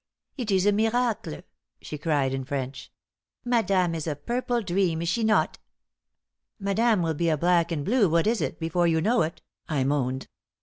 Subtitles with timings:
[0.35, 1.41] "It is a miracle!"
[1.79, 2.91] she cried in French.
[3.45, 5.59] "Madame is a purple dream, is she not?"
[6.57, 9.83] "Madame will be a black and blue what is it before you know it," I
[9.83, 10.27] moaned.